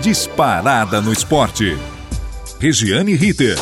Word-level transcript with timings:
disparada 0.00 1.00
no 1.00 1.12
esporte. 1.12 1.76
Regiane 2.58 3.14
Ritter. 3.14 3.56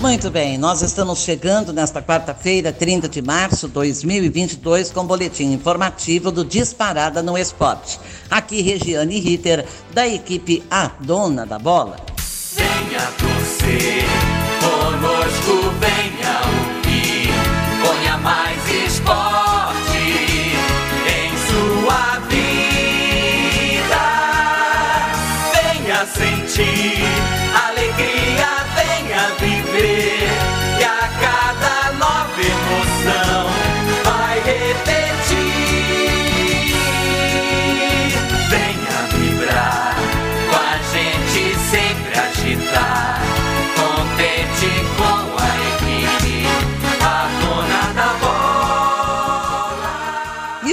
Muito 0.00 0.30
bem, 0.30 0.56
nós 0.56 0.80
estamos 0.80 1.20
chegando 1.20 1.72
nesta 1.74 2.00
quarta-feira, 2.00 2.72
30 2.72 3.06
de 3.06 3.20
março 3.20 3.68
de 3.68 3.74
2022, 3.74 4.90
com 4.90 5.00
o 5.00 5.04
boletim 5.04 5.52
informativo 5.52 6.30
do 6.30 6.42
Disparada 6.42 7.22
no 7.22 7.36
Esporte. 7.36 8.00
Aqui, 8.30 8.62
Regiane 8.62 9.20
Ritter, 9.20 9.66
da 9.92 10.08
equipe 10.08 10.62
A 10.70 10.90
Dona 11.00 11.44
da 11.44 11.58
Bola. 11.58 11.96
Venha 12.54 13.06
torcer, 13.18 14.04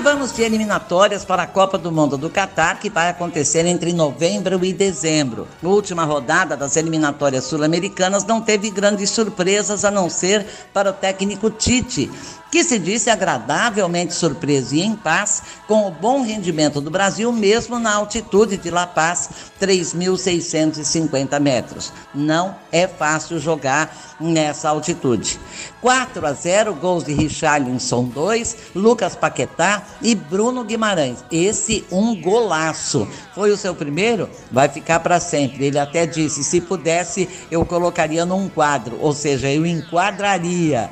vamos 0.09 0.31
de 0.31 0.41
eliminatórias 0.41 1.25
para 1.25 1.43
a 1.43 1.47
Copa 1.47 1.77
do 1.77 1.91
Mundo 1.91 2.17
do 2.17 2.29
Catar, 2.29 2.79
que 2.79 2.89
vai 2.89 3.09
acontecer 3.09 3.65
entre 3.65 3.91
novembro 3.91 4.63
e 4.63 4.71
dezembro. 4.71 5.49
A 5.61 5.67
última 5.67 6.05
rodada 6.05 6.55
das 6.55 6.77
eliminatórias 6.77 7.43
sul-americanas 7.43 8.23
não 8.23 8.39
teve 8.39 8.69
grandes 8.69 9.09
surpresas 9.09 9.83
a 9.83 9.91
não 9.91 10.09
ser 10.09 10.45
para 10.71 10.91
o 10.91 10.93
técnico 10.93 11.49
Tite, 11.49 12.09
que 12.51 12.63
se 12.63 12.79
disse 12.79 13.09
agradavelmente 13.09 14.13
surpreso 14.13 14.75
e 14.75 14.81
em 14.81 14.95
paz 14.95 15.43
com 15.67 15.87
o 15.87 15.91
bom 15.91 16.23
rendimento 16.23 16.79
do 16.79 16.89
Brasil, 16.89 17.31
mesmo 17.31 17.77
na 17.77 17.93
altitude 17.93 18.57
de 18.57 18.71
La 18.71 18.87
Paz, 18.87 19.29
3.650 19.61 21.39
metros. 21.39 21.91
Não 22.13 22.55
é 22.71 22.87
fácil 22.87 23.39
jogar 23.39 23.95
nessa 24.19 24.69
altitude. 24.69 25.39
4 25.81 26.25
a 26.25 26.33
0, 26.33 26.73
gols 26.75 27.03
de 27.03 27.13
Richarlison 27.13 28.03
2, 28.05 28.57
Lucas 28.75 29.15
Paquetá 29.15 29.83
e 30.01 30.15
Bruno 30.15 30.63
Guimarães. 30.63 31.23
Esse 31.31 31.85
um 31.91 32.19
golaço. 32.19 33.07
Foi 33.33 33.51
o 33.51 33.57
seu 33.57 33.75
primeiro? 33.75 34.29
Vai 34.51 34.69
ficar 34.69 34.99
para 34.99 35.19
sempre. 35.19 35.65
Ele 35.65 35.79
até 35.79 36.05
disse: 36.05 36.43
se 36.43 36.59
pudesse, 36.59 37.29
eu 37.51 37.63
colocaria 37.65 38.25
num 38.25 38.49
quadro, 38.49 38.97
ou 38.99 39.13
seja, 39.13 39.49
eu 39.51 39.65
enquadraria. 39.65 40.89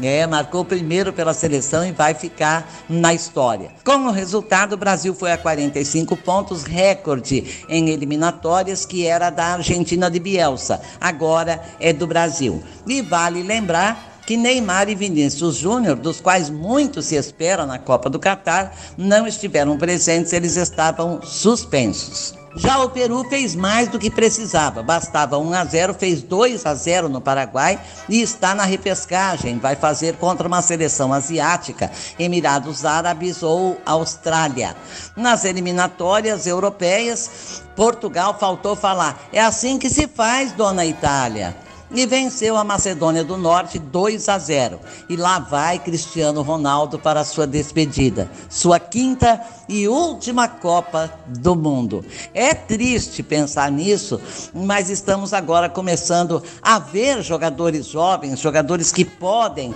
É, 0.00 0.26
marcou 0.26 0.64
primeiro 0.64 0.97
pela 1.12 1.32
seleção 1.32 1.86
e 1.86 1.92
vai 1.92 2.14
ficar 2.14 2.68
na 2.88 3.14
história. 3.14 3.70
Com 3.84 4.06
o 4.06 4.10
resultado, 4.10 4.72
o 4.72 4.76
Brasil 4.76 5.14
foi 5.14 5.32
a 5.32 5.38
45 5.38 6.16
pontos, 6.16 6.64
recorde 6.64 7.64
em 7.68 7.90
eliminatórias, 7.90 8.84
que 8.84 9.06
era 9.06 9.30
da 9.30 9.54
Argentina 9.54 10.10
de 10.10 10.18
Bielsa. 10.18 10.80
Agora 11.00 11.62
é 11.80 11.92
do 11.92 12.06
Brasil. 12.06 12.62
E 12.86 13.00
vale 13.02 13.42
lembrar 13.42 14.18
que 14.26 14.36
Neymar 14.36 14.90
e 14.90 14.94
Vinícius 14.94 15.56
Júnior, 15.56 15.96
dos 15.96 16.20
quais 16.20 16.50
muito 16.50 17.00
se 17.00 17.14
espera 17.14 17.64
na 17.64 17.78
Copa 17.78 18.10
do 18.10 18.18
Catar, 18.18 18.76
não 18.94 19.26
estiveram 19.26 19.78
presentes, 19.78 20.34
eles 20.34 20.56
estavam 20.56 21.22
suspensos. 21.22 22.37
Já 22.58 22.82
o 22.82 22.90
Peru 22.90 23.22
fez 23.28 23.54
mais 23.54 23.88
do 23.88 24.00
que 24.00 24.10
precisava. 24.10 24.82
Bastava 24.82 25.38
1 25.38 25.54
a 25.54 25.64
0, 25.64 25.94
fez 25.94 26.22
2 26.22 26.66
a 26.66 26.74
0 26.74 27.08
no 27.08 27.20
Paraguai 27.20 27.80
e 28.08 28.20
está 28.20 28.52
na 28.52 28.64
repescagem. 28.64 29.60
Vai 29.60 29.76
fazer 29.76 30.16
contra 30.16 30.48
uma 30.48 30.60
seleção 30.60 31.12
asiática, 31.12 31.90
Emirados 32.18 32.84
Árabes 32.84 33.44
ou 33.44 33.80
Austrália. 33.86 34.74
Nas 35.16 35.44
eliminatórias 35.44 36.48
europeias, 36.48 37.62
Portugal 37.76 38.36
faltou 38.36 38.74
falar. 38.74 39.28
É 39.32 39.40
assim 39.40 39.78
que 39.78 39.88
se 39.88 40.08
faz, 40.08 40.50
dona 40.50 40.84
Itália 40.84 41.67
e 41.90 42.06
venceu 42.06 42.56
a 42.56 42.64
Macedônia 42.64 43.24
do 43.24 43.36
Norte 43.36 43.78
2 43.78 44.28
a 44.28 44.38
0. 44.38 44.80
E 45.08 45.16
lá 45.16 45.38
vai 45.38 45.78
Cristiano 45.78 46.42
Ronaldo 46.42 46.98
para 46.98 47.24
sua 47.24 47.46
despedida, 47.46 48.30
sua 48.48 48.78
quinta 48.78 49.40
e 49.68 49.88
última 49.88 50.48
Copa 50.48 51.12
do 51.26 51.54
Mundo. 51.54 52.04
É 52.34 52.54
triste 52.54 53.22
pensar 53.22 53.70
nisso, 53.70 54.20
mas 54.54 54.90
estamos 54.90 55.32
agora 55.32 55.68
começando 55.68 56.42
a 56.62 56.78
ver 56.78 57.22
jogadores 57.22 57.86
jovens, 57.86 58.40
jogadores 58.40 58.92
que 58.92 59.04
podem 59.04 59.74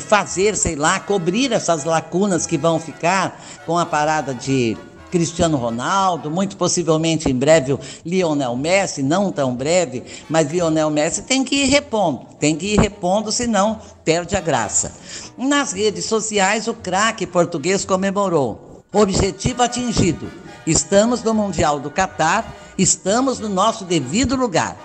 fazer, 0.00 0.56
sei 0.56 0.76
lá, 0.76 1.00
cobrir 1.00 1.52
essas 1.52 1.84
lacunas 1.84 2.46
que 2.46 2.58
vão 2.58 2.78
ficar 2.78 3.40
com 3.66 3.78
a 3.78 3.86
parada 3.86 4.34
de 4.34 4.76
Cristiano 5.14 5.56
Ronaldo, 5.56 6.28
muito 6.28 6.56
possivelmente 6.56 7.30
em 7.30 7.36
breve 7.36 7.72
o 7.72 7.78
Lionel 8.04 8.56
Messi, 8.56 9.00
não 9.00 9.30
tão 9.30 9.54
breve, 9.54 10.02
mas 10.28 10.50
Lionel 10.50 10.90
Messi 10.90 11.22
tem 11.22 11.44
que 11.44 11.54
ir 11.54 11.66
repondo, 11.66 12.26
tem 12.40 12.56
que 12.56 12.74
ir 12.74 12.80
repondo, 12.80 13.30
senão 13.30 13.78
perde 14.04 14.34
a 14.34 14.40
graça. 14.40 14.92
Nas 15.38 15.70
redes 15.72 16.06
sociais, 16.06 16.66
o 16.66 16.74
craque 16.74 17.28
português 17.28 17.84
comemorou. 17.84 18.82
Objetivo 18.92 19.62
atingido. 19.62 20.28
Estamos 20.66 21.22
no 21.22 21.32
Mundial 21.32 21.78
do 21.78 21.92
Catar, 21.92 22.52
estamos 22.76 23.38
no 23.38 23.48
nosso 23.48 23.84
devido 23.84 24.34
lugar. 24.34 24.76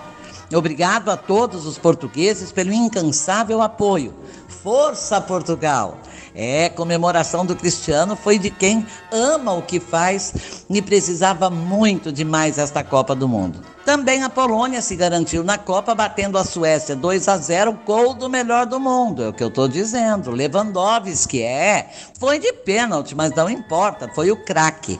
Obrigado 0.54 1.08
a 1.08 1.16
todos 1.16 1.66
os 1.66 1.76
portugueses 1.76 2.52
pelo 2.52 2.72
incansável 2.72 3.60
apoio. 3.60 4.14
Força 4.62 5.20
Portugal! 5.20 5.98
É, 6.42 6.70
comemoração 6.70 7.44
do 7.44 7.54
Cristiano 7.54 8.16
foi 8.16 8.38
de 8.38 8.48
quem 8.48 8.86
ama 9.12 9.52
o 9.52 9.60
que 9.60 9.78
faz 9.78 10.32
e 10.70 10.80
precisava 10.80 11.50
muito 11.50 12.10
de 12.10 12.24
mais 12.24 12.56
esta 12.56 12.82
Copa 12.82 13.14
do 13.14 13.28
Mundo. 13.28 13.60
Também 13.84 14.22
a 14.22 14.30
Polônia 14.30 14.80
se 14.80 14.96
garantiu 14.96 15.44
na 15.44 15.58
Copa, 15.58 15.94
batendo 15.94 16.38
a 16.38 16.44
Suécia 16.44 16.96
2 16.96 17.28
a 17.28 17.36
0, 17.36 17.78
gol 17.84 18.14
do 18.14 18.30
melhor 18.30 18.64
do 18.64 18.80
mundo. 18.80 19.22
É 19.22 19.28
o 19.28 19.34
que 19.34 19.44
eu 19.44 19.48
estou 19.48 19.68
dizendo. 19.68 20.30
Lewandowski, 20.30 21.42
é. 21.42 21.90
Foi 22.18 22.38
de 22.38 22.54
pênalti, 22.54 23.14
mas 23.14 23.34
não 23.34 23.50
importa, 23.50 24.08
foi 24.14 24.30
o 24.30 24.42
craque. 24.42 24.98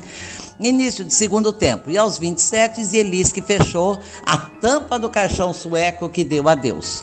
Início 0.61 1.07
de 1.07 1.15
segundo 1.15 1.55
tempo. 1.55 1.91
E 1.91 1.97
aos 1.97 2.19
27, 2.19 2.85
Zielinski 2.85 3.41
fechou 3.41 3.99
a 4.27 4.37
tampa 4.37 4.99
do 4.99 5.09
caixão 5.09 5.55
sueco 5.55 6.07
que 6.11 6.23
deu 6.23 6.51
adeus. 6.51 7.03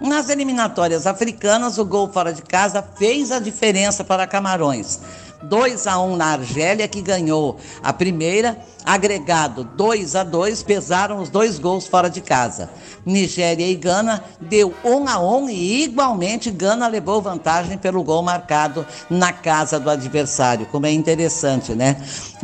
Nas 0.00 0.28
eliminatórias 0.28 1.06
africanas, 1.06 1.78
o 1.78 1.84
gol 1.84 2.12
fora 2.12 2.32
de 2.32 2.42
casa 2.42 2.86
fez 2.96 3.32
a 3.32 3.38
diferença 3.38 4.04
para 4.04 4.26
Camarões. 4.26 5.00
2 5.42 5.86
a 5.86 6.00
1 6.00 6.16
na 6.16 6.26
Argélia, 6.32 6.88
que 6.88 7.00
ganhou 7.00 7.56
a 7.82 7.92
primeira, 7.92 8.58
agregado 8.84 9.64
2 9.64 10.16
a 10.16 10.24
2, 10.24 10.62
pesaram 10.62 11.20
os 11.20 11.28
dois 11.28 11.58
gols 11.58 11.86
fora 11.86 12.08
de 12.08 12.20
casa. 12.20 12.70
Nigéria 13.04 13.66
e 13.66 13.74
Gana 13.74 14.24
deu 14.40 14.74
1 14.84 15.08
a 15.08 15.18
1 15.18 15.50
e 15.50 15.84
igualmente 15.84 16.50
Gana 16.50 16.88
levou 16.88 17.20
vantagem 17.20 17.78
pelo 17.78 18.02
gol 18.02 18.22
marcado 18.22 18.86
na 19.08 19.32
casa 19.32 19.78
do 19.78 19.90
adversário, 19.90 20.66
como 20.66 20.86
é 20.86 20.92
interessante, 20.92 21.74
né? 21.74 21.96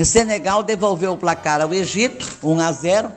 Senegal 0.05 0.63
devolveu 0.63 1.13
o 1.13 1.19
placar 1.19 1.61
ao 1.61 1.73
Egito, 1.73 2.39
1 2.43 2.61
a 2.61 2.73
0. 2.73 3.13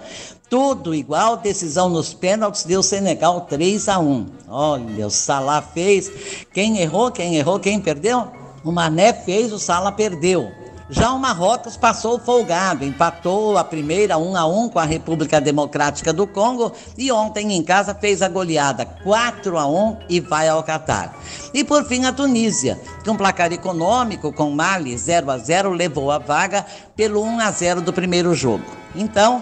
Tudo 0.49 0.93
igual, 0.93 1.37
decisão 1.37 1.89
nos 1.89 2.13
pênaltis, 2.13 2.63
deu 2.63 2.83
Senegal 2.83 3.41
3 3.41 3.89
a 3.89 3.99
1. 3.99 4.25
Olha, 4.47 5.07
o 5.07 5.09
Salah 5.09 5.61
fez. 5.61 6.11
Quem 6.53 6.77
errou, 6.77 7.11
quem 7.11 7.35
errou, 7.35 7.59
quem 7.59 7.79
perdeu? 7.79 8.27
O 8.63 8.71
Mané 8.71 9.11
fez, 9.11 9.51
o 9.51 9.57
Salah 9.57 9.91
perdeu. 9.91 10.51
Já 10.87 11.11
o 11.11 11.19
Marrocos 11.19 11.75
passou 11.75 12.19
folgado, 12.19 12.85
empatou 12.85 13.57
a 13.57 13.63
primeira 13.63 14.19
1 14.19 14.37
a 14.37 14.45
1 14.45 14.69
com 14.69 14.77
a 14.77 14.85
República 14.85 15.41
Democrática 15.41 16.13
do 16.13 16.27
Congo 16.27 16.71
e 16.95 17.11
ontem 17.11 17.53
em 17.53 17.63
casa 17.63 17.95
fez 17.95 18.21
a 18.21 18.29
goleada 18.29 18.85
4 18.85 19.57
a 19.57 19.65
1 19.65 19.97
e 20.07 20.19
vai 20.19 20.47
ao 20.47 20.61
Catar. 20.61 21.17
E 21.55 21.63
por 21.63 21.85
fim 21.85 22.05
a 22.05 22.13
Tunísia, 22.13 22.79
com 23.03 23.17
placar 23.17 23.51
econômico 23.51 24.31
com 24.31 24.51
Mali 24.51 24.95
0 24.95 25.31
a 25.31 25.39
0 25.39 25.71
levou 25.71 26.11
a 26.11 26.19
vaga 26.19 26.63
pelo 26.95 27.23
1 27.23 27.39
a 27.39 27.49
0 27.49 27.81
do 27.81 27.91
primeiro 27.91 28.35
jogo. 28.35 28.65
Então, 28.95 29.41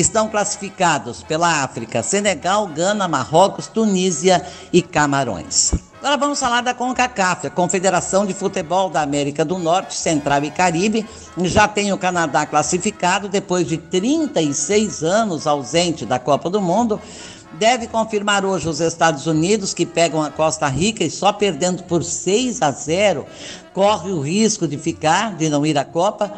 estão 0.00 0.28
classificados 0.28 1.22
pela 1.22 1.62
África 1.62 2.02
Senegal, 2.02 2.66
Gana, 2.68 3.06
Marrocos, 3.06 3.66
Tunísia 3.66 4.44
e 4.72 4.80
Camarões. 4.80 5.74
Agora 5.98 6.16
vamos 6.16 6.40
falar 6.40 6.62
da 6.62 6.74
CONCACAF, 6.74 7.46
a 7.46 7.50
Confederação 7.50 8.26
de 8.26 8.34
Futebol 8.34 8.90
da 8.90 9.02
América 9.02 9.44
do 9.44 9.56
Norte, 9.56 9.94
Central 9.94 10.42
e 10.42 10.50
Caribe. 10.50 11.06
Já 11.42 11.68
tem 11.68 11.92
o 11.92 11.98
Canadá 11.98 12.44
classificado 12.44 13.28
depois 13.28 13.68
de 13.68 13.76
36 13.76 15.04
anos 15.04 15.46
ausente 15.46 16.04
da 16.04 16.18
Copa 16.18 16.50
do 16.50 16.60
Mundo. 16.60 17.00
Deve 17.52 17.86
confirmar 17.86 18.44
hoje 18.44 18.68
os 18.68 18.80
Estados 18.80 19.26
Unidos, 19.28 19.74
que 19.74 19.86
pegam 19.86 20.22
a 20.22 20.30
Costa 20.30 20.66
Rica 20.66 21.04
e 21.04 21.10
só 21.10 21.32
perdendo 21.32 21.84
por 21.84 22.02
6 22.02 22.62
a 22.62 22.72
0 22.72 23.24
corre 23.72 24.10
o 24.10 24.20
risco 24.20 24.66
de 24.66 24.76
ficar, 24.78 25.36
de 25.36 25.48
não 25.48 25.64
ir 25.64 25.78
à 25.78 25.84
Copa. 25.84 26.32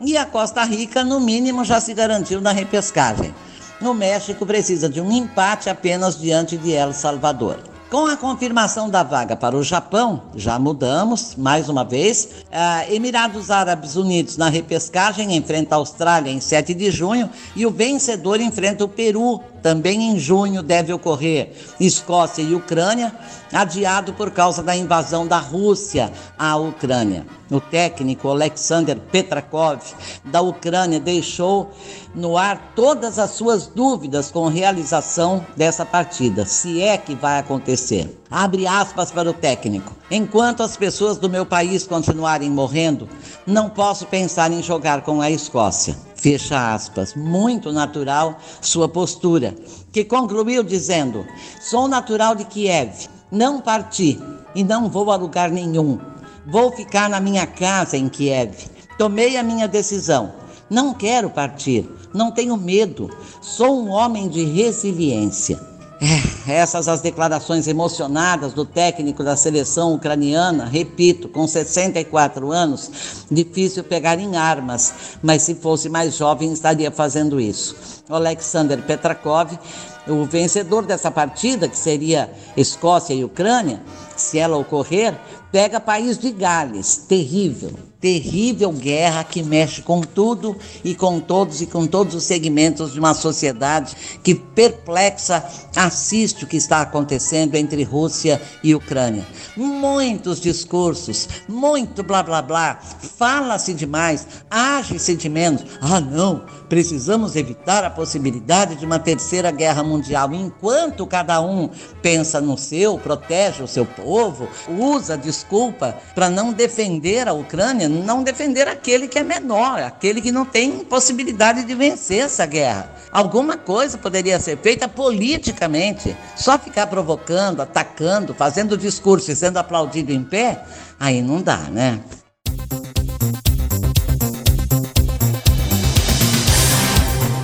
E 0.00 0.16
a 0.16 0.24
Costa 0.24 0.62
Rica, 0.64 1.02
no 1.02 1.18
mínimo, 1.18 1.64
já 1.64 1.80
se 1.80 1.92
garantiu 1.92 2.40
na 2.40 2.52
repescagem. 2.52 3.34
O 3.80 3.92
México 3.92 4.46
precisa 4.46 4.88
de 4.88 5.00
um 5.00 5.10
empate 5.10 5.68
apenas 5.68 6.18
diante 6.18 6.56
de 6.56 6.72
El 6.72 6.92
Salvador. 6.92 7.58
Com 7.90 8.06
a 8.06 8.18
confirmação 8.18 8.90
da 8.90 9.02
vaga 9.02 9.34
para 9.34 9.56
o 9.56 9.62
Japão, 9.62 10.24
já 10.34 10.58
mudamos 10.58 11.34
mais 11.36 11.70
uma 11.70 11.84
vez. 11.84 12.28
Uh, 12.52 12.92
Emirados 12.92 13.50
Árabes 13.50 13.96
Unidos 13.96 14.36
na 14.36 14.50
repescagem 14.50 15.34
enfrenta 15.34 15.74
a 15.74 15.78
Austrália 15.78 16.30
em 16.30 16.38
7 16.38 16.74
de 16.74 16.90
junho 16.90 17.30
e 17.56 17.64
o 17.64 17.70
vencedor 17.70 18.40
enfrenta 18.40 18.84
o 18.84 18.88
Peru 18.88 19.40
também 19.62 20.10
em 20.10 20.18
junho 20.18 20.62
deve 20.62 20.92
ocorrer 20.92 21.52
Escócia 21.78 22.42
e 22.42 22.54
Ucrânia, 22.54 23.14
adiado 23.52 24.12
por 24.12 24.30
causa 24.30 24.62
da 24.62 24.76
invasão 24.76 25.26
da 25.26 25.38
Rússia 25.38 26.12
à 26.38 26.56
Ucrânia. 26.56 27.26
O 27.50 27.60
técnico 27.60 28.28
Alexander 28.28 28.96
Petrakov 28.96 29.80
da 30.24 30.40
Ucrânia 30.40 31.00
deixou 31.00 31.70
no 32.14 32.36
ar 32.36 32.72
todas 32.74 33.18
as 33.18 33.30
suas 33.30 33.66
dúvidas 33.66 34.30
com 34.30 34.46
a 34.46 34.50
realização 34.50 35.44
dessa 35.56 35.84
partida, 35.86 36.44
se 36.44 36.82
é 36.82 36.98
que 36.98 37.14
vai 37.14 37.38
acontecer. 37.38 38.18
Abre 38.30 38.66
aspas 38.66 39.10
para 39.10 39.30
o 39.30 39.34
técnico. 39.34 39.94
Enquanto 40.10 40.62
as 40.62 40.76
pessoas 40.76 41.16
do 41.16 41.30
meu 41.30 41.46
país 41.46 41.86
continuarem 41.86 42.50
morrendo, 42.50 43.08
não 43.46 43.70
posso 43.70 44.06
pensar 44.06 44.52
em 44.52 44.62
jogar 44.62 45.02
com 45.02 45.22
a 45.22 45.30
Escócia. 45.30 46.07
Fecha 46.18 46.74
aspas. 46.74 47.14
Muito 47.14 47.72
natural 47.72 48.38
sua 48.60 48.88
postura, 48.88 49.54
que 49.92 50.04
concluiu 50.04 50.64
dizendo: 50.64 51.24
Sou 51.60 51.86
natural 51.86 52.34
de 52.34 52.44
Kiev, 52.44 53.08
não 53.30 53.60
parti 53.60 54.18
e 54.52 54.64
não 54.64 54.88
vou 54.88 55.12
a 55.12 55.16
lugar 55.16 55.48
nenhum. 55.50 55.98
Vou 56.44 56.72
ficar 56.72 57.08
na 57.08 57.20
minha 57.20 57.46
casa 57.46 57.96
em 57.96 58.08
Kiev. 58.08 58.66
Tomei 58.98 59.36
a 59.36 59.44
minha 59.44 59.68
decisão. 59.68 60.32
Não 60.68 60.92
quero 60.92 61.30
partir, 61.30 61.88
não 62.12 62.32
tenho 62.32 62.56
medo. 62.56 63.08
Sou 63.40 63.80
um 63.80 63.88
homem 63.88 64.28
de 64.28 64.44
resiliência. 64.44 65.77
É, 66.00 66.52
essas 66.52 66.86
as 66.86 67.00
declarações 67.00 67.66
emocionadas 67.66 68.52
do 68.52 68.64
técnico 68.64 69.24
da 69.24 69.36
seleção 69.36 69.94
ucraniana, 69.94 70.64
repito, 70.64 71.28
com 71.28 71.46
64 71.46 72.52
anos, 72.52 73.26
difícil 73.28 73.82
pegar 73.82 74.18
em 74.20 74.36
armas, 74.36 74.94
mas 75.20 75.42
se 75.42 75.56
fosse 75.56 75.88
mais 75.88 76.16
jovem 76.16 76.52
estaria 76.52 76.90
fazendo 76.92 77.40
isso. 77.40 78.04
Alexander 78.08 78.80
Petrakov, 78.80 79.58
o 80.06 80.24
vencedor 80.24 80.86
dessa 80.86 81.10
partida, 81.10 81.68
que 81.68 81.76
seria 81.76 82.32
Escócia 82.56 83.12
e 83.12 83.24
Ucrânia, 83.24 83.82
se 84.16 84.38
ela 84.38 84.56
ocorrer, 84.56 85.18
pega 85.50 85.80
país 85.80 86.16
de 86.16 86.30
Gales, 86.30 86.96
terrível, 87.08 87.72
terrível 88.00 88.70
guerra 88.72 89.24
que 89.24 89.42
mexe 89.42 89.82
com 89.82 90.00
tudo 90.00 90.56
e 90.84 90.94
com 90.94 91.18
todos 91.18 91.60
e 91.60 91.66
com 91.66 91.86
todos 91.86 92.14
os 92.14 92.22
segmentos 92.22 92.92
de 92.92 92.98
uma 92.98 93.12
sociedade 93.12 93.96
que 94.22 94.34
perplexa 94.34 95.44
assiste 95.74 96.44
o 96.44 96.46
que 96.46 96.56
está 96.56 96.80
acontecendo 96.80 97.56
entre 97.56 97.82
Rússia 97.82 98.40
e 98.62 98.74
Ucrânia. 98.74 99.26
Muitos 99.56 100.40
discursos, 100.40 101.28
muito 101.48 102.02
blá 102.04 102.22
blá 102.22 102.40
blá, 102.40 102.78
fala-se 103.16 103.74
demais, 103.74 104.26
age-se 104.48 105.16
de 105.16 105.28
menos. 105.28 105.64
Ah, 105.80 106.00
não, 106.00 106.44
precisamos 106.68 107.34
evitar 107.36 107.84
a 107.84 107.90
possibilidade 107.90 108.76
de 108.76 108.84
uma 108.84 108.98
terceira 108.98 109.50
guerra 109.50 109.82
mundial. 109.82 110.32
Enquanto 110.32 111.06
cada 111.06 111.40
um 111.40 111.70
pensa 112.02 112.40
no 112.40 112.56
seu, 112.58 112.98
protege 112.98 113.62
o 113.62 113.68
seu 113.68 113.84
povo, 113.84 114.48
usa 114.68 115.16
desculpa 115.16 115.96
para 116.14 116.28
não 116.28 116.52
defender 116.52 117.28
a 117.28 117.32
Ucrânia, 117.32 117.88
não 117.88 118.22
defender 118.22 118.68
aquele 118.68 119.08
que 119.08 119.18
é 119.18 119.22
menor, 119.22 119.80
aquele 119.80 120.20
que 120.20 120.32
não 120.32 120.44
tem 120.44 120.84
possibilidade 120.84 121.64
de 121.64 121.74
vencer 121.74 122.24
essa 122.24 122.46
guerra. 122.46 122.98
Alguma 123.10 123.56
coisa 123.56 123.96
poderia 123.96 124.38
ser 124.38 124.58
feita 124.58 124.86
politicamente. 124.86 126.16
Só 126.36 126.58
ficar 126.58 126.86
provocando, 126.86 127.60
atacando, 127.60 128.34
fazendo 128.34 128.76
discurso 128.76 129.30
e 129.30 129.36
sendo 129.36 129.58
aplaudido 129.58 130.12
em 130.12 130.22
pé, 130.22 130.62
aí 131.00 131.22
não 131.22 131.40
dá, 131.40 131.56
né? 131.56 132.00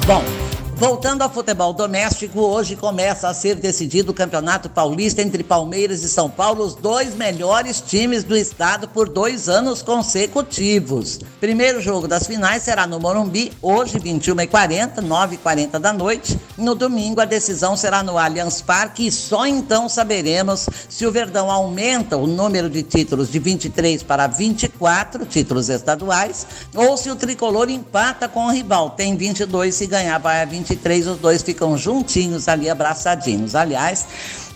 Bom, 0.07 0.34
Voltando 0.77 1.23
ao 1.23 1.31
futebol 1.31 1.73
doméstico, 1.73 2.41
hoje 2.41 2.75
começa 2.75 3.29
a 3.29 3.35
ser 3.35 3.55
decidido 3.55 4.11
o 4.11 4.15
Campeonato 4.15 4.69
Paulista 4.69 5.23
entre 5.23 5.45
Palmeiras 5.45 6.03
e 6.03 6.09
São 6.09 6.29
Paulo, 6.29 6.65
os 6.65 6.75
dois 6.75 7.15
melhores 7.15 7.81
times 7.81 8.25
do 8.25 8.37
estado 8.37 8.89
por 8.89 9.09
dois 9.09 9.49
anos 9.49 9.83
consecutivos. 9.83 11.21
Primeiro 11.41 11.81
jogo 11.81 12.09
das 12.09 12.27
finais 12.27 12.65
será 12.65 12.89
no 12.89 12.99
Morumbi, 12.99 13.53
hoje 13.63 14.01
21h40, 14.01 14.97
9h40 14.97 15.79
da 15.79 15.93
noite. 15.93 16.37
No 16.59 16.75
domingo 16.75 17.21
a 17.21 17.25
decisão 17.25 17.77
será 17.77 18.03
no 18.03 18.19
Allianz 18.19 18.61
Parque 18.61 19.07
e 19.07 19.13
só 19.13 19.47
então 19.47 19.89
saberemos 19.89 20.69
se 20.89 21.07
o 21.07 21.13
Verdão 21.13 21.53
aumenta 21.53 22.17
o 22.17 22.27
número 22.27 22.69
de 22.69 22.83
títulos 22.83 23.31
de 23.31 23.39
23 23.39 24.03
para 24.03 24.27
24 24.27 25.25
títulos 25.25 25.69
estaduais 25.69 26.47
ou 26.75 26.97
se 26.97 27.11
o 27.11 27.17
tricolor 27.17 27.71
empata 27.71 28.29
com 28.29 28.47
o 28.47 28.51
rival, 28.51 28.91
tem 28.91 29.17
22 29.17 29.75
se 29.75 29.87
ganhar 29.87 30.19
vai 30.19 30.43
a 30.43 30.45
20 30.45 30.64
23, 30.65 31.07
os 31.09 31.19
dois 31.19 31.43
ficam 31.43 31.77
juntinhos 31.77 32.49
ali, 32.49 32.71
abraçadinhos. 32.71 33.55
Aliás, 33.55 34.07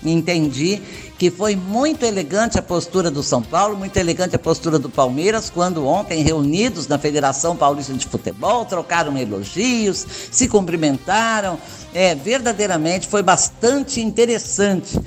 entendi 0.02 0.80
que 1.18 1.30
foi 1.30 1.56
muito 1.56 2.04
elegante 2.04 2.58
a 2.58 2.62
postura 2.62 3.10
do 3.10 3.22
São 3.22 3.42
Paulo, 3.42 3.76
muito 3.76 3.96
elegante 3.96 4.36
a 4.36 4.38
postura 4.38 4.78
do 4.78 4.88
Palmeiras, 4.88 5.50
quando 5.50 5.84
ontem, 5.84 6.22
reunidos 6.22 6.86
na 6.86 6.96
Federação 6.96 7.56
Paulista 7.56 7.92
de 7.92 8.06
Futebol, 8.06 8.64
trocaram 8.64 9.18
elogios, 9.18 10.06
se 10.30 10.48
cumprimentaram. 10.48 11.58
É, 11.92 12.14
verdadeiramente 12.14 13.08
foi 13.08 13.22
bastante 13.22 14.00
interessante 14.00 14.98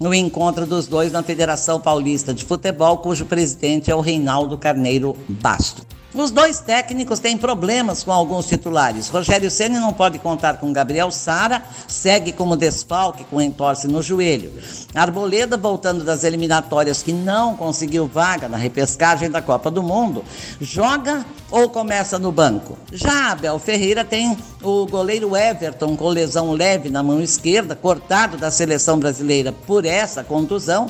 no 0.00 0.12
encontro 0.12 0.66
dos 0.66 0.88
dois 0.88 1.12
na 1.12 1.22
Federação 1.22 1.80
Paulista 1.80 2.34
de 2.34 2.44
Futebol, 2.44 2.98
cujo 2.98 3.24
presidente 3.24 3.90
é 3.90 3.94
o 3.94 4.00
Reinaldo 4.00 4.58
Carneiro 4.58 5.16
Basto. 5.28 5.91
Os 6.14 6.30
dois 6.30 6.60
técnicos 6.60 7.20
têm 7.20 7.38
problemas 7.38 8.04
com 8.04 8.12
alguns 8.12 8.44
titulares. 8.46 9.08
Rogério 9.08 9.50
Ceni 9.50 9.78
não 9.78 9.94
pode 9.94 10.18
contar 10.18 10.58
com 10.58 10.70
Gabriel 10.70 11.10
Sara, 11.10 11.62
segue 11.88 12.32
como 12.32 12.54
desfalque 12.54 13.24
com 13.24 13.40
entorse 13.40 13.88
no 13.88 14.02
joelho. 14.02 14.52
Arboleda, 14.94 15.56
voltando 15.56 16.04
das 16.04 16.22
eliminatórias 16.22 17.02
que 17.02 17.14
não 17.14 17.56
conseguiu 17.56 18.06
vaga 18.06 18.46
na 18.46 18.58
repescagem 18.58 19.30
da 19.30 19.40
Copa 19.40 19.70
do 19.70 19.82
Mundo, 19.82 20.22
joga 20.60 21.24
ou 21.50 21.70
começa 21.70 22.18
no 22.18 22.30
banco. 22.30 22.76
Já 22.92 23.32
Abel 23.32 23.58
Ferreira 23.58 24.04
tem 24.04 24.36
o 24.62 24.86
goleiro 24.86 25.34
Everton 25.34 25.96
com 25.96 26.08
lesão 26.08 26.52
leve 26.52 26.90
na 26.90 27.02
mão 27.02 27.22
esquerda, 27.22 27.74
cortado 27.74 28.36
da 28.36 28.50
seleção 28.50 28.98
brasileira 28.98 29.52
por 29.66 29.86
essa 29.86 30.22
contusão 30.22 30.88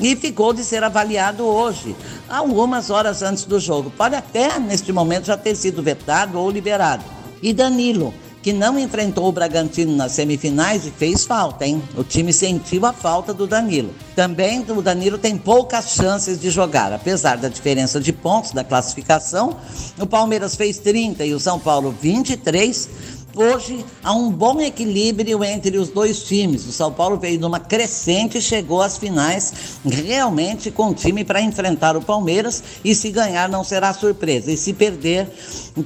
e 0.00 0.16
ficou 0.16 0.52
de 0.52 0.64
ser 0.64 0.82
avaliado 0.82 1.44
hoje, 1.44 1.94
algumas 2.28 2.90
horas 2.90 3.22
antes 3.22 3.44
do 3.44 3.60
jogo. 3.60 3.90
Pode 3.90 4.14
até 4.14 4.58
neste 4.64 4.92
momento 4.92 5.26
já 5.26 5.36
ter 5.36 5.54
sido 5.54 5.82
vetado 5.82 6.38
ou 6.38 6.50
liberado. 6.50 7.04
E 7.42 7.52
Danilo, 7.52 8.12
que 8.44 8.52
não 8.52 8.78
enfrentou 8.78 9.26
o 9.26 9.32
Bragantino 9.32 9.96
nas 9.96 10.12
semifinais 10.12 10.84
e 10.84 10.90
fez 10.90 11.24
falta, 11.24 11.66
hein? 11.66 11.82
O 11.96 12.04
time 12.04 12.30
sentiu 12.30 12.84
a 12.84 12.92
falta 12.92 13.32
do 13.32 13.46
Danilo. 13.46 13.94
Também 14.14 14.62
o 14.68 14.82
Danilo 14.82 15.16
tem 15.16 15.38
poucas 15.38 15.92
chances 15.92 16.38
de 16.38 16.50
jogar, 16.50 16.92
apesar 16.92 17.38
da 17.38 17.48
diferença 17.48 17.98
de 17.98 18.12
pontos 18.12 18.52
da 18.52 18.62
classificação. 18.62 19.56
O 19.98 20.06
Palmeiras 20.06 20.56
fez 20.56 20.78
30 20.78 21.24
e 21.24 21.32
o 21.32 21.40
São 21.40 21.58
Paulo 21.58 21.94
23. 21.98 22.88
Hoje 23.36 23.84
há 24.00 24.12
um 24.12 24.30
bom 24.30 24.60
equilíbrio 24.60 25.42
entre 25.42 25.76
os 25.76 25.88
dois 25.88 26.22
times. 26.22 26.64
O 26.68 26.72
São 26.72 26.92
Paulo 26.92 27.18
veio 27.18 27.40
numa 27.40 27.58
crescente 27.58 28.38
e 28.38 28.40
chegou 28.40 28.80
às 28.80 28.96
finais 28.96 29.52
realmente 29.84 30.70
com 30.70 30.94
time 30.94 31.24
para 31.24 31.40
enfrentar 31.40 31.96
o 31.96 32.00
Palmeiras. 32.00 32.62
E 32.84 32.94
se 32.94 33.10
ganhar, 33.10 33.48
não 33.48 33.64
será 33.64 33.92
surpresa. 33.92 34.52
E 34.52 34.56
se 34.56 34.72
perder, 34.72 35.28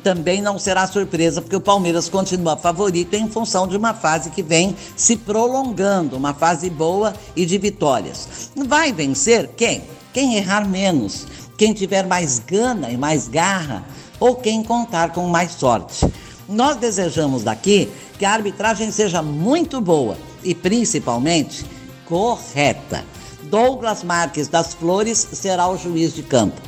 também 0.02 0.42
não 0.42 0.58
será 0.58 0.86
surpresa, 0.86 1.40
porque 1.40 1.56
o 1.56 1.60
Palmeiras 1.60 2.06
continua 2.06 2.54
favorito 2.54 3.14
em 3.14 3.30
função 3.30 3.66
de 3.66 3.78
uma 3.78 3.94
fase 3.94 4.28
que 4.28 4.42
vem 4.42 4.76
se 4.94 5.16
prolongando 5.16 6.18
uma 6.18 6.34
fase 6.34 6.68
boa 6.68 7.14
e 7.34 7.46
de 7.46 7.56
vitórias. 7.56 8.50
Vai 8.54 8.92
vencer 8.92 9.48
quem? 9.56 9.84
Quem 10.12 10.34
errar 10.34 10.68
menos, 10.68 11.26
quem 11.56 11.72
tiver 11.72 12.06
mais 12.06 12.38
gana 12.40 12.90
e 12.90 12.96
mais 12.98 13.26
garra, 13.26 13.86
ou 14.20 14.36
quem 14.36 14.62
contar 14.62 15.12
com 15.12 15.26
mais 15.28 15.52
sorte. 15.52 16.06
Nós 16.48 16.76
desejamos 16.76 17.42
daqui 17.42 17.90
que 18.18 18.24
a 18.24 18.32
arbitragem 18.32 18.90
seja 18.90 19.22
muito 19.22 19.80
boa 19.80 20.16
e 20.42 20.54
principalmente 20.54 21.66
correta. 22.06 23.04
Douglas 23.42 24.02
Marques 24.02 24.48
das 24.48 24.72
Flores 24.72 25.28
será 25.32 25.68
o 25.68 25.76
juiz 25.76 26.14
de 26.14 26.22
campo. 26.22 26.60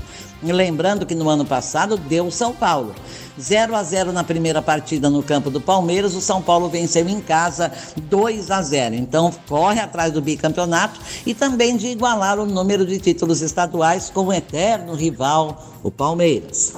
Lembrando 0.42 1.04
que 1.04 1.14
no 1.14 1.28
ano 1.28 1.44
passado 1.44 1.96
deu 1.96 2.30
São 2.30 2.52
Paulo. 2.52 2.94
0 3.38 3.74
a 3.74 3.82
0 3.82 4.12
na 4.12 4.24
primeira 4.24 4.60
partida 4.60 5.08
no 5.08 5.22
campo 5.22 5.50
do 5.50 5.60
Palmeiras, 5.60 6.14
o 6.14 6.20
São 6.20 6.42
Paulo 6.42 6.68
venceu 6.68 7.08
em 7.08 7.20
casa 7.20 7.72
2 7.96 8.50
a 8.50 8.60
0. 8.60 8.94
Então 8.94 9.32
corre 9.48 9.80
atrás 9.80 10.12
do 10.12 10.20
bicampeonato 10.20 11.00
e 11.24 11.34
também 11.34 11.76
de 11.76 11.88
igualar 11.88 12.38
o 12.38 12.46
número 12.46 12.84
de 12.86 12.98
títulos 12.98 13.40
estaduais 13.40 14.10
com 14.10 14.26
o 14.26 14.32
eterno 14.32 14.94
rival, 14.94 15.78
o 15.82 15.90
Palmeiras. 15.90 16.74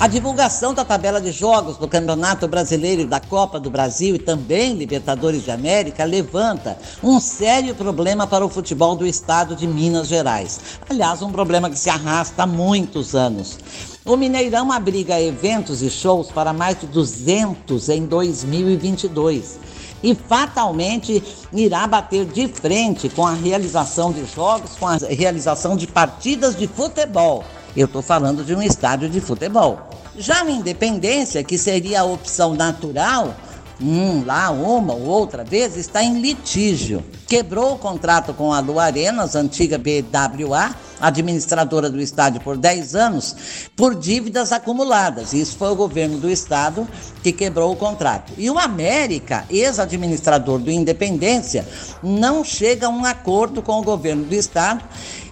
A 0.00 0.06
divulgação 0.06 0.72
da 0.72 0.84
tabela 0.84 1.20
de 1.20 1.32
jogos 1.32 1.76
do 1.76 1.88
Campeonato 1.88 2.46
Brasileiro 2.46 3.04
da 3.04 3.18
Copa 3.18 3.58
do 3.58 3.68
Brasil 3.68 4.14
e 4.14 4.18
também 4.20 4.74
Libertadores 4.74 5.42
de 5.42 5.50
América 5.50 6.04
levanta 6.04 6.78
um 7.02 7.18
sério 7.18 7.74
problema 7.74 8.24
para 8.24 8.46
o 8.46 8.48
futebol 8.48 8.94
do 8.94 9.04
estado 9.04 9.56
de 9.56 9.66
Minas 9.66 10.06
Gerais. 10.06 10.60
Aliás, 10.88 11.20
um 11.20 11.32
problema 11.32 11.68
que 11.68 11.76
se 11.76 11.90
arrasta 11.90 12.44
há 12.44 12.46
muitos 12.46 13.16
anos. 13.16 13.58
O 14.04 14.16
Mineirão 14.16 14.70
abriga 14.70 15.20
eventos 15.20 15.82
e 15.82 15.90
shows 15.90 16.30
para 16.30 16.52
mais 16.52 16.78
de 16.78 16.86
200 16.86 17.88
em 17.88 18.06
2022 18.06 19.58
e 20.00 20.14
fatalmente 20.14 21.20
irá 21.52 21.88
bater 21.88 22.24
de 22.24 22.46
frente 22.46 23.08
com 23.08 23.26
a 23.26 23.32
realização 23.32 24.12
de 24.12 24.24
jogos, 24.26 24.76
com 24.78 24.86
a 24.86 24.96
realização 24.96 25.76
de 25.76 25.88
partidas 25.88 26.54
de 26.54 26.68
futebol. 26.68 27.44
Eu 27.78 27.84
estou 27.86 28.02
falando 28.02 28.44
de 28.44 28.52
um 28.56 28.60
estádio 28.60 29.08
de 29.08 29.20
futebol. 29.20 29.88
Já 30.18 30.42
na 30.42 30.50
Independência, 30.50 31.44
que 31.44 31.56
seria 31.56 32.00
a 32.00 32.04
opção 32.04 32.52
natural, 32.52 33.36
um 33.80 34.24
lá, 34.24 34.50
uma 34.50 34.94
ou 34.94 35.04
outra 35.04 35.44
vez, 35.44 35.76
está 35.76 36.02
em 36.02 36.20
litígio. 36.20 37.04
Quebrou 37.28 37.74
o 37.74 37.78
contrato 37.78 38.34
com 38.34 38.52
a 38.52 38.58
Lu 38.58 38.80
Arenas, 38.80 39.36
antiga 39.36 39.78
BWA, 39.78 40.74
administradora 41.00 41.88
do 41.88 42.00
estádio 42.00 42.40
por 42.40 42.56
10 42.56 42.96
anos, 42.96 43.36
por 43.76 43.94
dívidas 43.94 44.50
acumuladas. 44.50 45.32
Isso 45.32 45.56
foi 45.56 45.70
o 45.70 45.76
governo 45.76 46.18
do 46.18 46.28
estado 46.28 46.84
que 47.22 47.30
quebrou 47.30 47.70
o 47.72 47.76
contrato. 47.76 48.32
E 48.36 48.50
o 48.50 48.58
América, 48.58 49.44
ex-administrador 49.48 50.58
do 50.58 50.72
Independência, 50.72 51.64
não 52.02 52.42
chega 52.42 52.88
a 52.88 52.90
um 52.90 53.04
acordo 53.04 53.62
com 53.62 53.78
o 53.78 53.84
governo 53.84 54.24
do 54.24 54.34
estado 54.34 54.82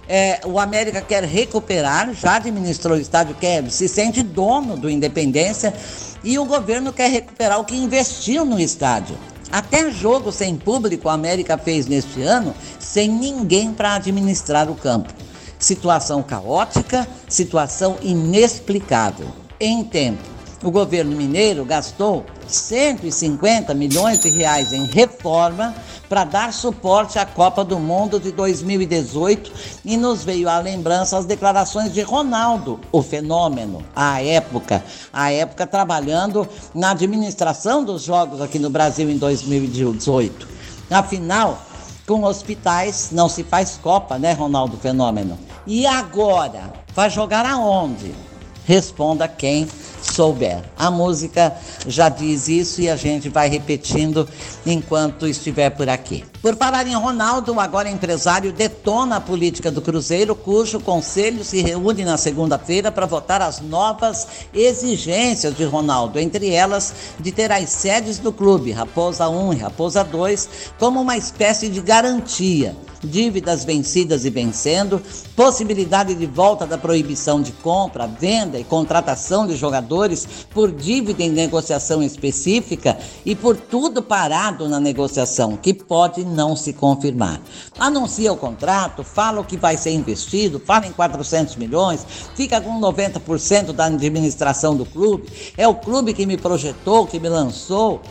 é, 0.08 0.40
o 0.44 0.58
América 0.58 1.00
quer 1.00 1.24
recuperar, 1.24 2.12
já 2.14 2.36
administrou 2.36 2.96
o 2.96 3.00
estádio, 3.00 3.34
quer, 3.34 3.68
se 3.70 3.88
sente 3.88 4.22
dono 4.22 4.76
do 4.76 4.88
Independência 4.88 5.74
e 6.22 6.38
o 6.38 6.44
governo 6.44 6.92
quer 6.92 7.10
recuperar 7.10 7.60
o 7.60 7.64
que 7.64 7.76
investiu 7.76 8.44
no 8.44 8.58
estádio. 8.58 9.16
Até 9.50 9.90
jogo 9.90 10.32
sem 10.32 10.56
público 10.56 11.08
o 11.08 11.10
América 11.10 11.56
fez 11.56 11.86
neste 11.86 12.22
ano, 12.22 12.54
sem 12.78 13.08
ninguém 13.08 13.72
para 13.72 13.94
administrar 13.94 14.70
o 14.70 14.74
campo. 14.74 15.12
Situação 15.58 16.22
caótica, 16.22 17.06
situação 17.28 17.96
inexplicável. 18.02 19.28
Em 19.58 19.82
tempo, 19.84 20.35
o 20.62 20.70
governo 20.70 21.16
mineiro 21.16 21.64
gastou 21.64 22.24
150 22.46 23.74
milhões 23.74 24.20
de 24.20 24.30
reais 24.30 24.72
em 24.72 24.86
reforma 24.86 25.74
para 26.08 26.24
dar 26.24 26.52
suporte 26.52 27.18
à 27.18 27.26
Copa 27.26 27.64
do 27.64 27.78
Mundo 27.78 28.20
de 28.20 28.30
2018 28.30 29.52
e 29.84 29.96
nos 29.96 30.24
veio 30.24 30.48
à 30.48 30.58
lembrança 30.58 31.18
as 31.18 31.24
declarações 31.24 31.92
de 31.92 32.00
Ronaldo, 32.00 32.80
o 32.92 33.02
fenômeno, 33.02 33.84
à 33.94 34.22
época, 34.22 34.84
à 35.12 35.32
época 35.32 35.66
trabalhando 35.66 36.48
na 36.74 36.90
administração 36.90 37.84
dos 37.84 38.04
jogos 38.04 38.40
aqui 38.40 38.58
no 38.58 38.70
Brasil 38.70 39.10
em 39.10 39.18
2018. 39.18 40.48
Afinal, 40.90 41.60
com 42.06 42.22
hospitais 42.22 43.08
não 43.10 43.28
se 43.28 43.42
faz 43.42 43.78
Copa, 43.82 44.16
né, 44.18 44.32
Ronaldo 44.32 44.76
Fenômeno? 44.76 45.36
E 45.66 45.84
agora? 45.84 46.72
Vai 46.94 47.10
jogar 47.10 47.44
aonde? 47.44 48.14
Responda 48.64 49.26
quem 49.26 49.68
souber. 50.16 50.62
A 50.78 50.90
música 50.90 51.54
já 51.86 52.08
diz 52.08 52.48
isso 52.48 52.80
e 52.80 52.88
a 52.88 52.96
gente 52.96 53.28
vai 53.28 53.48
repetindo 53.50 54.26
enquanto 54.64 55.28
estiver 55.28 55.68
por 55.70 55.90
aqui. 55.90 56.24
Por 56.46 56.54
falar 56.54 56.86
em 56.86 56.94
Ronaldo, 56.94 57.58
agora 57.58 57.90
empresário 57.90 58.52
detona 58.52 59.16
a 59.16 59.20
política 59.20 59.68
do 59.68 59.82
Cruzeiro, 59.82 60.32
cujo 60.36 60.78
conselho 60.78 61.42
se 61.42 61.60
reúne 61.60 62.04
na 62.04 62.16
segunda-feira 62.16 62.92
para 62.92 63.04
votar 63.04 63.42
as 63.42 63.60
novas 63.60 64.28
exigências 64.54 65.56
de 65.56 65.64
Ronaldo, 65.64 66.20
entre 66.20 66.50
elas 66.50 66.94
de 67.18 67.32
ter 67.32 67.50
as 67.50 67.68
sedes 67.70 68.20
do 68.20 68.32
clube, 68.32 68.70
Raposa 68.70 69.28
1 69.28 69.54
e 69.54 69.56
Raposa 69.56 70.04
2, 70.04 70.48
como 70.78 71.00
uma 71.00 71.16
espécie 71.16 71.68
de 71.68 71.80
garantia. 71.80 72.76
Dívidas 73.04 73.62
vencidas 73.62 74.24
e 74.24 74.30
vencendo, 74.30 75.02
possibilidade 75.36 76.14
de 76.14 76.26
volta 76.26 76.66
da 76.66 76.78
proibição 76.78 77.42
de 77.42 77.52
compra, 77.52 78.06
venda 78.06 78.58
e 78.58 78.64
contratação 78.64 79.46
de 79.46 79.54
jogadores 79.54 80.26
por 80.50 80.72
dívida 80.72 81.22
em 81.22 81.28
negociação 81.28 82.02
específica 82.02 82.98
e 83.24 83.36
por 83.36 83.54
tudo 83.54 84.02
parado 84.02 84.66
na 84.66 84.80
negociação, 84.80 85.58
que 85.58 85.74
pode 85.74 86.24
não 86.36 86.54
se 86.54 86.72
confirmar. 86.72 87.40
Anuncia 87.78 88.32
o 88.32 88.36
contrato, 88.36 89.02
fala 89.02 89.40
o 89.40 89.44
que 89.44 89.56
vai 89.56 89.76
ser 89.76 89.90
investido, 89.90 90.60
fala 90.60 90.86
em 90.86 90.92
400 90.92 91.56
milhões, 91.56 92.06
fica 92.34 92.60
com 92.60 92.78
90% 92.80 93.72
da 93.72 93.86
administração 93.86 94.76
do 94.76 94.84
clube, 94.84 95.26
é 95.56 95.66
o 95.66 95.74
clube 95.74 96.12
que 96.12 96.26
me 96.26 96.36
projetou, 96.36 97.06
que 97.06 97.18
me 97.18 97.28
lançou 97.28 98.02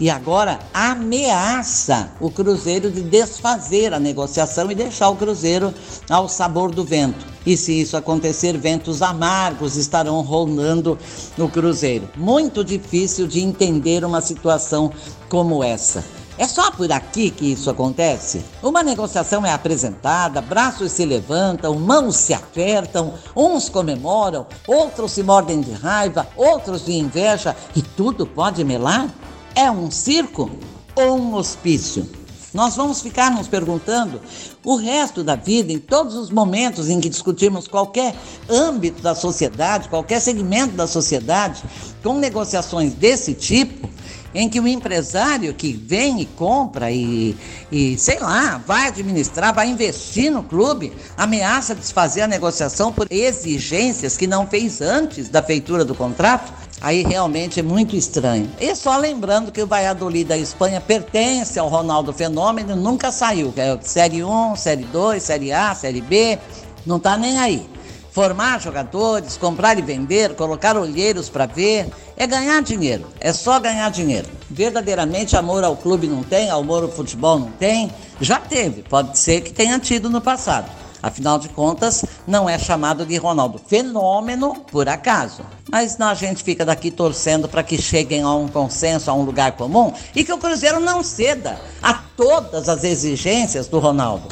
e 0.00 0.08
agora 0.08 0.58
ameaça 0.72 2.10
o 2.18 2.30
Cruzeiro 2.30 2.90
de 2.90 3.02
desfazer 3.02 3.92
a 3.92 4.00
negociação 4.00 4.70
e 4.70 4.74
deixar 4.74 5.10
o 5.10 5.16
Cruzeiro 5.16 5.74
ao 6.08 6.26
sabor 6.26 6.74
do 6.74 6.82
vento. 6.82 7.26
E 7.44 7.54
se 7.54 7.78
isso 7.78 7.98
acontecer, 7.98 8.56
ventos 8.56 9.02
amargos 9.02 9.76
estarão 9.76 10.22
rolando 10.22 10.98
no 11.36 11.50
Cruzeiro. 11.50 12.08
Muito 12.16 12.64
difícil 12.64 13.26
de 13.26 13.40
entender 13.40 14.02
uma 14.02 14.22
situação 14.22 14.90
como 15.28 15.62
essa. 15.62 16.02
É 16.40 16.48
só 16.48 16.70
por 16.70 16.90
aqui 16.90 17.30
que 17.30 17.52
isso 17.52 17.68
acontece? 17.68 18.42
Uma 18.62 18.82
negociação 18.82 19.44
é 19.44 19.52
apresentada, 19.52 20.40
braços 20.40 20.90
se 20.90 21.04
levantam, 21.04 21.78
mãos 21.78 22.16
se 22.16 22.32
apertam, 22.32 23.12
uns 23.36 23.68
comemoram, 23.68 24.46
outros 24.66 25.12
se 25.12 25.22
mordem 25.22 25.60
de 25.60 25.72
raiva, 25.72 26.26
outros 26.34 26.86
de 26.86 26.94
inveja 26.94 27.54
e 27.76 27.82
tudo 27.82 28.26
pode 28.26 28.64
melar? 28.64 29.14
É 29.54 29.70
um 29.70 29.90
circo 29.90 30.50
ou 30.96 31.18
um 31.18 31.34
hospício? 31.34 32.08
Nós 32.54 32.74
vamos 32.74 33.02
ficar 33.02 33.30
nos 33.30 33.46
perguntando 33.46 34.18
o 34.64 34.76
resto 34.76 35.22
da 35.22 35.36
vida, 35.36 35.70
em 35.70 35.78
todos 35.78 36.14
os 36.14 36.30
momentos 36.30 36.88
em 36.88 37.02
que 37.02 37.10
discutirmos 37.10 37.68
qualquer 37.68 38.16
âmbito 38.48 39.02
da 39.02 39.14
sociedade, 39.14 39.90
qualquer 39.90 40.20
segmento 40.20 40.74
da 40.74 40.86
sociedade, 40.86 41.62
com 42.02 42.14
negociações 42.14 42.94
desse 42.94 43.34
tipo, 43.34 43.90
em 44.34 44.48
que 44.48 44.60
o 44.60 44.68
empresário 44.68 45.52
que 45.54 45.72
vem 45.72 46.20
e 46.20 46.26
compra 46.26 46.90
e, 46.90 47.36
e, 47.70 47.98
sei 47.98 48.18
lá, 48.18 48.60
vai 48.66 48.88
administrar, 48.88 49.54
vai 49.54 49.68
investir 49.68 50.30
no 50.30 50.42
clube, 50.42 50.92
ameaça 51.16 51.74
desfazer 51.74 52.22
a 52.22 52.26
negociação 52.26 52.92
por 52.92 53.06
exigências 53.10 54.16
que 54.16 54.26
não 54.26 54.46
fez 54.46 54.80
antes 54.80 55.28
da 55.28 55.42
feitura 55.42 55.84
do 55.84 55.94
contrato, 55.94 56.52
aí 56.80 57.02
realmente 57.02 57.60
é 57.60 57.62
muito 57.62 57.96
estranho. 57.96 58.50
E 58.60 58.74
só 58.74 58.96
lembrando 58.96 59.52
que 59.52 59.62
o 59.62 59.66
Valladolid 59.66 60.24
da 60.24 60.36
Espanha 60.36 60.80
pertence 60.80 61.58
ao 61.58 61.68
Ronaldo 61.68 62.12
Fenômeno, 62.12 62.74
nunca 62.74 63.12
saiu, 63.12 63.52
é 63.56 63.78
Série 63.82 64.24
1, 64.24 64.56
Série 64.56 64.84
2, 64.84 65.22
Série 65.22 65.52
A, 65.52 65.74
Série 65.74 66.00
B, 66.00 66.38
não 66.86 66.96
está 66.96 67.16
nem 67.16 67.38
aí. 67.38 67.69
Formar 68.12 68.60
jogadores, 68.60 69.36
comprar 69.36 69.78
e 69.78 69.82
vender, 69.82 70.34
colocar 70.34 70.76
olheiros 70.76 71.28
para 71.28 71.46
ver, 71.46 71.88
é 72.16 72.26
ganhar 72.26 72.60
dinheiro, 72.60 73.06
é 73.20 73.32
só 73.32 73.60
ganhar 73.60 73.88
dinheiro. 73.90 74.28
Verdadeiramente 74.50 75.36
amor 75.36 75.62
ao 75.62 75.76
clube 75.76 76.08
não 76.08 76.24
tem, 76.24 76.50
amor 76.50 76.82
ao 76.82 76.90
futebol 76.90 77.38
não 77.38 77.52
tem, 77.52 77.88
já 78.20 78.40
teve, 78.40 78.82
pode 78.82 79.16
ser 79.16 79.42
que 79.42 79.52
tenha 79.52 79.78
tido 79.78 80.10
no 80.10 80.20
passado. 80.20 80.68
Afinal 81.02 81.38
de 81.38 81.48
contas, 81.48 82.04
não 82.26 82.48
é 82.48 82.58
chamado 82.58 83.06
de 83.06 83.16
Ronaldo 83.16 83.58
fenômeno 83.64 84.54
por 84.70 84.88
acaso. 84.88 85.42
Mas 85.70 85.98
a 85.98 86.12
gente 86.12 86.42
fica 86.42 86.64
daqui 86.64 86.90
torcendo 86.90 87.48
para 87.48 87.62
que 87.62 87.80
cheguem 87.80 88.22
a 88.22 88.34
um 88.34 88.48
consenso, 88.48 89.10
a 89.10 89.14
um 89.14 89.22
lugar 89.22 89.52
comum 89.52 89.92
e 90.14 90.24
que 90.24 90.32
o 90.32 90.36
Cruzeiro 90.36 90.80
não 90.80 91.02
ceda 91.02 91.58
a 91.80 91.94
todas 91.94 92.68
as 92.68 92.84
exigências 92.84 93.66
do 93.66 93.78
Ronaldo 93.78 94.28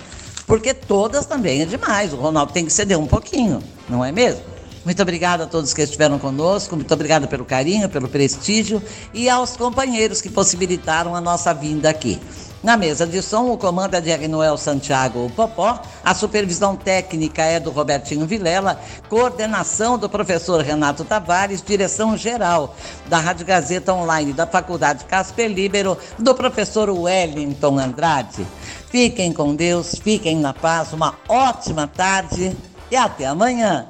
porque 0.49 0.73
todas 0.73 1.27
também 1.27 1.63
é 1.63 1.67
demais. 1.67 2.13
O 2.13 2.17
Ronaldo 2.17 2.53
tem 2.53 2.65
que 2.65 2.73
ceder 2.73 2.99
um 2.99 3.07
pouquinho, 3.07 3.63
não 3.89 4.05
é 4.05 4.11
mesmo? 4.11 4.43
Muito 4.85 5.03
obrigada 5.03 5.45
a 5.45 5.47
todos 5.47 5.75
que 5.75 5.83
estiveram 5.83 6.19
conosco, 6.19 6.75
muito 6.75 6.93
obrigada 6.95 7.27
pelo 7.27 7.45
carinho, 7.45 7.91
pelo 7.91 8.09
prestígio 8.09 8.83
e 9.13 9.29
aos 9.29 9.55
companheiros 9.55 10.23
que 10.23 10.31
possibilitaram 10.31 11.15
a 11.15 11.21
nossa 11.21 11.53
vinda 11.53 11.91
aqui. 11.91 12.19
Na 12.63 12.77
mesa 12.77 13.07
de 13.07 13.23
som, 13.23 13.53
o 13.53 13.57
comando 13.57 13.95
é 13.95 14.01
de 14.01 14.11
Agnoel 14.11 14.57
Santiago 14.57 15.31
Popó, 15.37 15.81
a 16.03 16.13
supervisão 16.13 16.75
técnica 16.75 17.43
é 17.43 17.61
do 17.61 17.71
Robertinho 17.71 18.27
Vilela, 18.27 18.81
coordenação 19.09 19.97
do 19.97 20.09
professor 20.09 20.61
Renato 20.61 21.05
Tavares, 21.05 21.63
direção 21.63 22.17
geral 22.17 22.75
da 23.07 23.21
Rádio 23.21 23.47
Gazeta 23.47 23.93
Online 23.93 24.33
da 24.33 24.47
Faculdade 24.47 25.05
Casper 25.05 25.49
Libero, 25.49 25.97
do 26.19 26.35
professor 26.35 26.91
Wellington 26.91 27.79
Andrade. 27.79 28.45
Fiquem 28.91 29.33
com 29.33 29.55
Deus, 29.55 29.95
fiquem 30.03 30.39
na 30.39 30.55
paz, 30.55 30.93
uma 30.93 31.15
ótima 31.29 31.87
tarde 31.87 32.57
e 32.91 32.97
até 32.97 33.27
amanhã. 33.27 33.87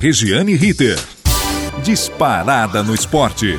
Regiane 0.00 0.54
Ritter. 0.54 0.98
Disparada 1.82 2.82
no 2.82 2.94
esporte. 2.94 3.58